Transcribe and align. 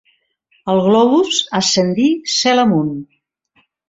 El 0.71 0.79
globus 0.85 1.37
ascendí 1.59 2.07
cel 2.37 2.63
amunt. 2.63 2.91